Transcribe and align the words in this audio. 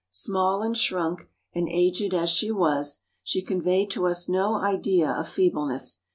Small, 0.09 0.63
and 0.63 0.75
shrunk, 0.75 1.29
and 1.53 1.69
aged 1.69 2.11
as 2.11 2.31
she 2.31 2.49
was, 2.49 3.01
she 3.21 3.43
conveyed 3.43 3.91
to 3.91 4.07
us 4.07 4.27
no 4.27 4.55
idea 4.55 5.11
of 5.11 5.29
feebleness. 5.29 6.01